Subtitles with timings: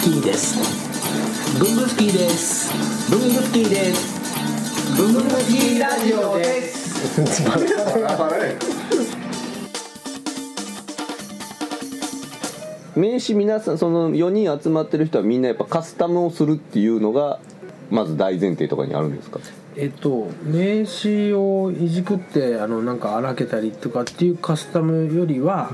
[0.00, 1.58] スキーです。
[1.58, 2.70] ブンブスキーです。
[3.10, 4.20] ブンブスキーです。
[4.96, 6.80] ブンブスキーラジオです。
[12.96, 17.38] 名刺皆さんその4人集まってる人はみんなやっぱカスタムをするっていうのが
[17.90, 19.40] まず大前提とかにあるんですか？
[19.76, 25.70] えっと名刺をいじくってあのなんか荒けたりとかっていうカスタムよりは、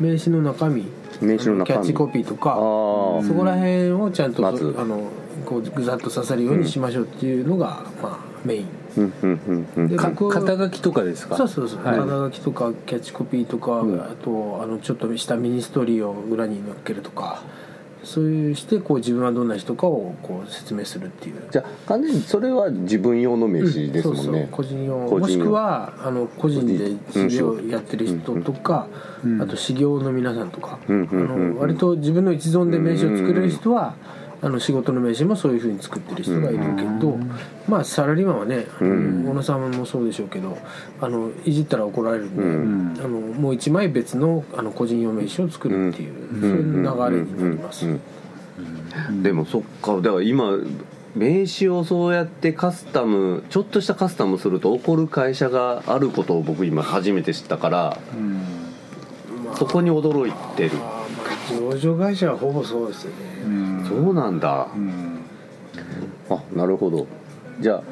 [0.00, 0.84] 名刺の中身
[1.20, 4.74] 名刺の中身キャッチコピーとかそこら辺をちゃんと、まず。
[4.78, 5.08] あの
[5.46, 8.68] こうぐざっと刺さるようにしましょうっていうのが、まあメイン。
[8.96, 9.88] うんうんうん
[10.30, 11.36] 肩書きとかですか？
[11.36, 11.98] そうそうそう、はい。
[11.98, 17.42] 肩書きとかキャッチコピーとか、あとあのちょっとしたミニストーリーを裏に載っけるとか
[18.04, 21.36] そういうしてこう自分はどんな人かをこう説明するっていう。
[21.50, 25.06] じゃあ完全にそれは自分用の名刺ですもんね、そうそう個人用。
[25.06, 25.18] 個人用。
[25.18, 28.88] もしくはあの個人で修行やってる人とか、
[29.40, 31.30] あと修行の皆さんとか、うんうんうんうん。
[31.30, 33.94] あの割と自分の一存で名刺を作れる人は、
[34.44, 37.16] あの仕事の名刺もそういうふうに作ってる人がいるけど、
[37.68, 40.58] まあサラリーマンはねあの小野さんもそうでしょうけど
[41.00, 47.86] あのいじったら怒られるんで、あのもう一枚別のあの個人用名刺を作るっていう、そういう流れになります。
[49.22, 49.96] でもそっか。
[50.00, 50.58] だから今
[51.14, 58.42] 名刺をそうやってカスタムちょっとしたカスタムすると怒る会社があることを僕今初めて知ったからうん。
[59.54, 60.76] そこに驚いてる。
[60.78, 61.06] まあ
[61.48, 63.16] 上場会社はほぼそうですよね。
[63.44, 63.61] うん
[63.92, 64.68] そうなんだ。
[64.74, 65.18] うん。
[66.30, 67.06] あなるほど。
[67.60, 67.82] じゃあ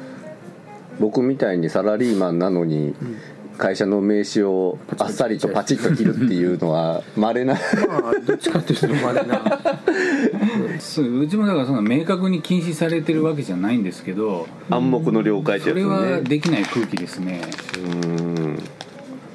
[0.99, 2.93] 僕みたいにサラリーマンなのに
[3.57, 7.53] 会社の名刺をあっさりとパチッと切るっていうのは稀な。
[7.53, 9.41] まあどっちかっていうとまれな。
[10.79, 17.41] そううちもだからそんな明確に禁止されてるわけじゃないんですけど暗黙の了解ってそれやつねはできない空気ですね。
[17.75, 18.59] うーん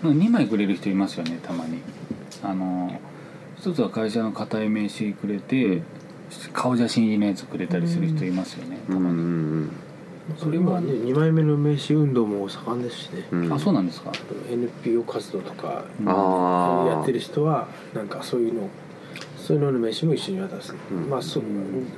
[0.03, 1.81] 2枚くれる人いますよねたまに。
[2.43, 3.01] あの
[3.59, 5.83] 一つは会社の固い名刺くれて、
[6.53, 9.71] 顔写真入りのやつくれたりする人いますよね、うんうたまにん。
[10.39, 13.53] それはね2枚目の名刺運動も盛んですしね、うん。
[13.53, 14.13] あそうなんですか。
[14.51, 18.69] NPO 活動とかやってる人はなんかそういうの
[19.39, 20.75] そういうのの名刺も一緒に渡す、
[21.09, 21.43] まあそう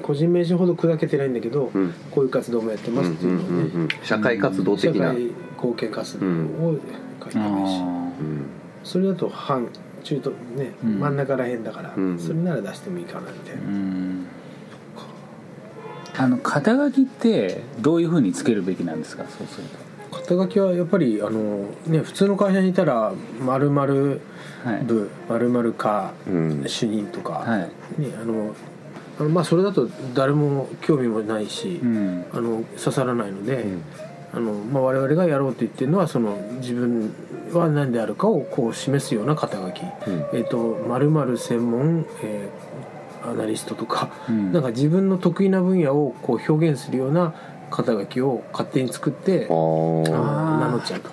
[0.02, 1.94] 個人名刺ほど砕けてないんだけど、うん。
[2.10, 6.78] こういう活動もやってますっていうのをね、うんうんうんうん社会活動社的な、会貢献活動を
[7.24, 7.84] 書いてあないし、ー。
[7.84, 7.86] う
[8.22, 8.46] ん。
[8.84, 9.66] それだと半
[10.04, 11.00] 中途ね、うん。
[11.00, 12.18] 真ん中らへんだから、うん。
[12.18, 14.17] それなら出してもいいかなみたいな、うん
[16.18, 19.24] あの肩書きってどういうふうにつけるべきなんですか？
[19.24, 19.66] そうする
[20.10, 24.20] 肩書きはやっぱりあの、ね、普通の会社にいたら〇〇
[24.64, 24.84] とはい。
[24.84, 26.64] 部〇〇課うん。
[26.66, 27.60] 主任とか、はい。
[28.00, 28.54] ね、あの
[29.20, 32.24] あのまあそれだと誰も興味もないし、うん。
[32.32, 33.64] あの刺さらないので、
[34.34, 37.14] あのまあ、我々がやろうと言ってるのはその自分
[37.52, 39.82] は何であるかをこう示すような肩書き、
[40.34, 40.58] えっ、と
[40.88, 44.52] 〇〇専門、えーアナリストとか、うん。
[44.52, 47.34] なんか自分の得意な分野をこう表現するような
[47.70, 51.10] 肩書きを勝手に作って名乗っちゃうと。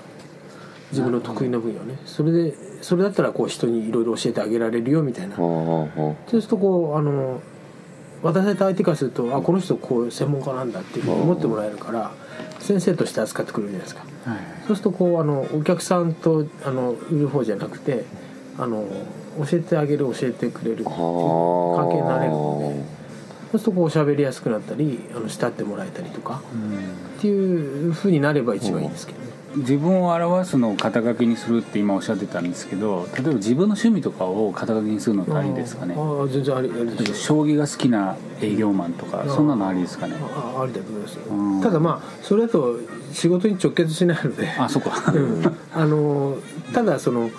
[0.91, 1.97] 自分の得意な分野をね。
[2.05, 5.35] それでそれだったらこう人にいろいろ教えてあげられるよみたいな。
[5.35, 5.89] そ
[6.27, 7.41] うするとこうあの
[8.21, 12.11] 渡された相手からするとあこの人こう専門家なんだっていうふうに思ってもらえるから
[12.59, 14.05] 先生として扱ってくれるじゃないですか。
[14.25, 18.03] はいそうするとこうあのお客さんとあの売る方じゃなくて
[18.57, 18.85] あの
[19.45, 22.95] 教えてあげる教えてくれるっていう関係になれるので。
[23.51, 26.41] そうするとこう喋りやすくなったりあの慕ってもらえたりとか
[27.17, 29.25] っていうふうになれば一番いいんですけどね。
[29.55, 35.95] 自分を表すのを肩書きにするって今おっしゃってたんですけど例えば自分の趣味とかを肩書きにするのってありですかね。
[35.97, 40.15] ああ全然ありでしょ将棋が好きな営業マンとかそんなのありですかね。
[40.19, 41.21] あありだと思いますよ。
[41.33, 41.61] うん。
[41.61, 42.77] ただまあそれだと
[43.13, 44.49] 仕事に直結しないので。
[44.49, 45.13] あそっか。
[45.13, 45.57] うん。
[45.73, 46.37] あの
[46.73, 47.29] ただその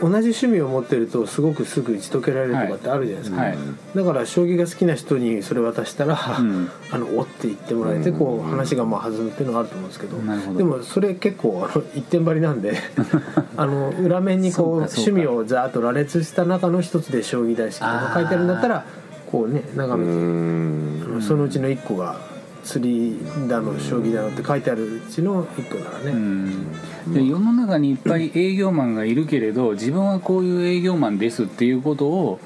[0.00, 3.56] 同じ趣味を持ってるとすごくすぐ打ち解けられるとかってあるじゃないですか、はい。
[3.94, 6.70] だから将棋が好きな人にそれ渡したら、ん。
[6.90, 10.18] あのおって言ってもらえてこう話がまあ弾むっていうのがあると思うんですけど。
[10.18, 10.54] ど。
[10.58, 12.74] でもそれ結構あの一点張りなんで
[13.56, 18.84] あの裏面にこう趣味をざーっと羅列した中の一つで将棋大好きとか書いてあるんだったら
[19.30, 22.35] こうね眺めて、そのうちの一個が
[22.66, 27.14] 釣りだの将棋だのって書いてあるうちの一個ならね、うん。
[27.14, 32.40] で世の中にいっぱい 営業マンがいるけれど自分はこういう営業マンですっていうことを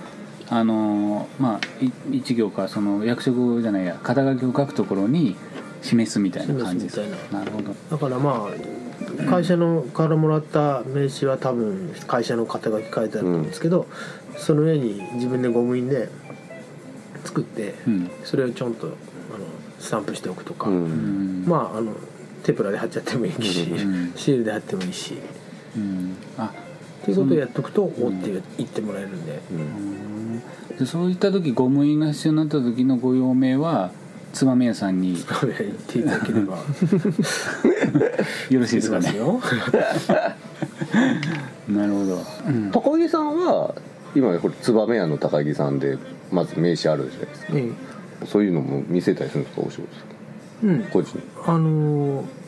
[0.50, 5.36] あのまあい一行かその役職じゃないや肩書きを書くところに
[5.80, 6.98] 示すみたいな感じです
[7.32, 7.74] なるほど。
[7.90, 8.80] だからまあ
[9.30, 13.86] 会社のからもらった名刺は多分会社の肩書き書いてあると思うんですけど、
[14.36, 16.08] その上に自分でゴム印で
[17.24, 18.10] 作って、うん。
[18.24, 18.96] それをちょんと
[19.80, 20.84] スタンプしておくとか、うん。
[20.84, 21.92] うんまああの
[22.42, 24.12] テプラで貼っちゃってもいいし、ん。
[24.16, 25.18] シールで貼ってもいいし。
[25.76, 26.16] うん。
[26.38, 26.52] あ。
[27.02, 29.40] っていうことをやっとくと「お」って言ってもらえるんで、
[30.78, 33.90] でそういった時ゴム印が必要になった時のご用命は
[34.34, 35.26] 燕屋さんに言っ
[35.86, 36.58] ていただければ。
[38.50, 39.14] よろしいですかね。
[41.68, 42.70] なるほど、うん。
[42.70, 43.74] 高木さんは
[44.14, 45.96] 今これ燕屋の高木さんで
[46.30, 47.52] まず名刺あるじゃないですか。
[47.54, 47.70] え
[48.26, 49.88] そういうのも見せたりするんですかお仕事
[50.64, 50.84] うん。
[50.84, 51.20] 個人。
[51.46, 52.40] あのー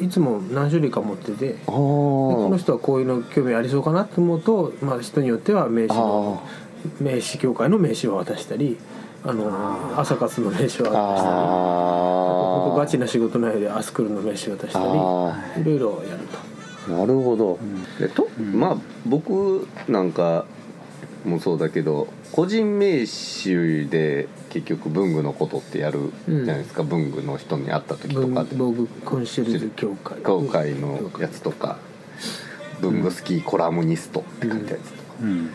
[0.00, 6.42] いつも何種類か持っててああこの人はこういうの興味ありそうかなと思うと、まあ、人によっては名刺の
[7.00, 8.78] 名刺協会の名刺を渡したり
[9.22, 16.38] あの朝活の名刺を渡したり本当ガあチな仕事内容でアスクルの名刺を渡したりあいろいろやると。
[16.38, 16.50] あ
[16.88, 17.58] なるほど、
[17.98, 18.76] でとまあ
[19.06, 20.46] 僕なんか
[21.24, 28.56] もそうだけど個人名刺で結局文具のことってやるじゃないですか、文具の人に会った時と文かで。
[28.56, 30.18] 房具コンシェルジュ協会。
[30.18, 31.78] 今回のやつとか。
[32.80, 35.50] 文具好きコラムニストって書いたやつとか、うん。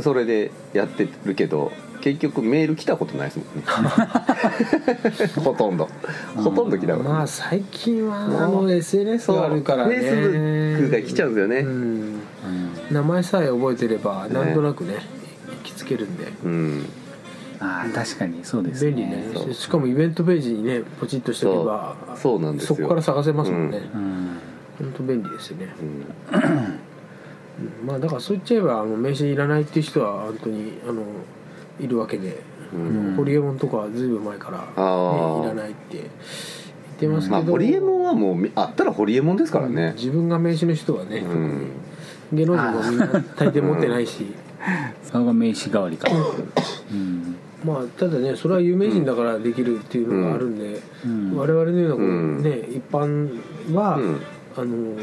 [0.00, 3.62] それでやってるけど結局メール来たことないですもんね。
[5.42, 5.88] ほとんど。
[6.36, 9.96] ほとんど来たことない、まあ最近はあの SNS があるからね。
[9.96, 11.58] フェイスブックが来ちゃうんですよね。
[11.60, 11.95] うん
[12.96, 16.32] 名前さえ覚えてればなんとなくね行きつけるんで。
[16.44, 16.86] うん。
[17.58, 18.92] ああ確かにそうですね。
[18.92, 19.54] 便利ね。
[19.54, 22.16] しかもイベントページにねポチッとしておけばそう。
[22.18, 22.76] そうなんですよ。
[22.76, 24.38] そこから探せますもんね、うん。
[24.78, 25.88] 本当便利ですよね、うん。
[26.38, 27.86] うん。
[27.86, 31.02] まあだからそう言っちゃえばあの名刺いらないっていう人は本当にあの
[31.80, 32.42] いるわけで、
[32.74, 32.86] うん。
[32.86, 34.64] あのホリエモンとかはずいぶん前から、ね、
[35.44, 36.06] いらないって言っ
[36.98, 39.94] てますけど、まあホリエモンはもうみあったらホリエモンですからね。
[39.96, 41.70] 自分が名刺の人はね、うん
[42.32, 44.26] 芸能人もみんな大抵持ってないし、
[45.02, 46.08] それが名刺代わりか。
[46.92, 47.36] うん。
[47.64, 51.36] まあただねそれは有名人だからできるっていうのがあるんで、うん。
[51.36, 52.08] 我々のようなこう、う
[52.40, 52.42] ん。
[52.42, 53.40] ね一般
[53.74, 54.16] は、うん。
[54.58, 54.96] あの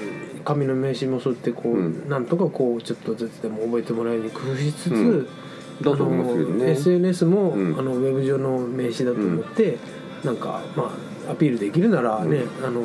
[0.44, 2.10] 紙の名刺もそうやってこう、うん。
[2.10, 5.28] なんとかこうちょっとずつでも覚えてもらえるように工夫しつつ、
[5.86, 7.80] あの SNS も、うん。
[7.80, 9.78] あのウェブ上の名刺だと思って、
[10.24, 10.92] なんかま
[11.28, 12.82] あアピールできるならね、あの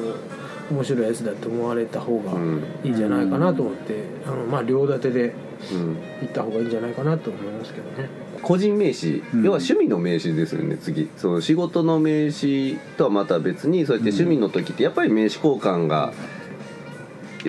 [0.70, 5.34] 面白いやつだと思われた方がうんいいんじゃないかなと思って、あのまあ両立てで
[5.72, 5.96] うん。
[6.22, 8.08] 行った方がいいんじゃないかなと思いますけどね。
[8.42, 9.44] 個人名刺、うん。
[9.44, 11.10] 要は趣味の名刺ですよね次。
[11.16, 16.12] その仕事の名刺とはまた別にそうやって趣味の時ってやっぱり名刺交換が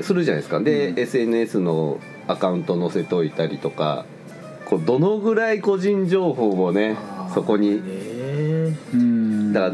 [0.01, 0.60] するじゃないですか。
[0.60, 1.00] で、うん。
[1.00, 4.06] SNS のアカウント載せといたりとか
[4.65, 6.98] こうどのぐらい個人情報をね
[7.33, 8.77] そこにね。
[8.94, 9.54] うん。
[9.54, 9.74] だから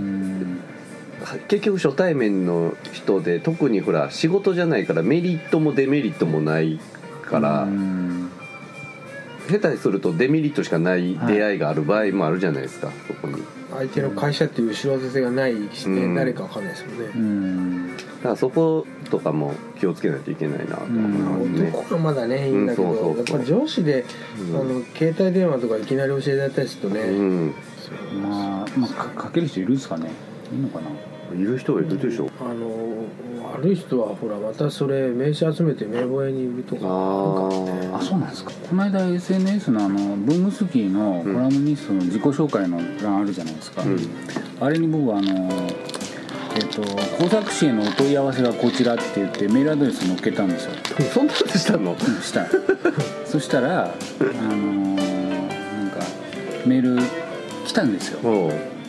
[1.47, 6.79] 結局初対面の人で特にほら仕事じゃないからメリットもデメリットもない
[7.23, 8.31] から、うん
[9.47, 13.43] 下手にするとデメリットしかない出会いがある場合もあるじゃないですか、そこに。
[13.71, 16.15] 相手の会社っていう後ろ盾がないしね、うん。
[16.15, 17.05] 誰かわかんないですもんね。
[17.15, 17.97] うん。
[17.97, 24.05] だからそことかも気をつけないといけないなと思いますね、男はまだねいいんだけど、うんそう上司で、
[24.39, 24.55] うん。
[24.55, 27.53] あの携帯電話とかいきなり教えられたりするとね、うん。
[28.23, 30.09] まあ、まあ、かかける人いるんですかね。
[30.51, 30.87] いいのかな
[31.33, 32.29] いる人がいるでしょ。
[32.39, 33.05] あの
[33.53, 36.81] 悪い人はほらまたそれ名刺集めて名簿屋に売るとか。
[36.85, 36.87] あ
[37.95, 38.51] ああそうなんですか。
[38.51, 43.99] この間 SNS のあの文具スキーのコラムニストの自己紹介の欄あるじゃないですか、うん。
[44.59, 45.49] あれに僕はあの
[46.55, 46.81] えっと
[47.17, 50.71] 工作士へのお問い合わせがこちらって言ってメールアドレス載っけたんですよ。
[51.13, 51.91] そんなことしたの？
[51.91, 52.41] うんした。
[52.41, 52.49] ら
[53.25, 55.99] そしたらあのーなんか
[56.65, 57.01] メール
[57.65, 58.19] 来たんですよ。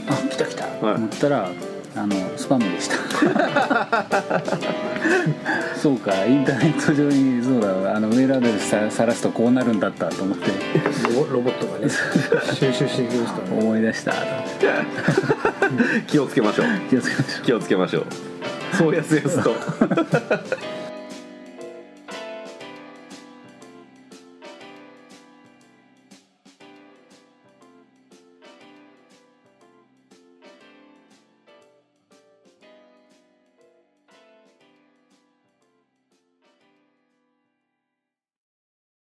[0.08, 0.94] あ来た来た、はい。
[0.96, 1.50] 思ったら
[1.96, 2.96] あのスパムでした。
[5.80, 10.50] そうかインターネット上にそうだあのメールアドレスささらすとこうなるんだったと思って。
[11.14, 11.88] ロボロボットがね
[12.54, 13.58] 収集していきますからね。
[13.58, 14.12] 思い出した。
[16.06, 16.66] 気をつけましょう。
[16.90, 17.42] 気をつけましょう。
[17.44, 18.06] 気をつけましょう。
[18.76, 19.54] そうやすやすと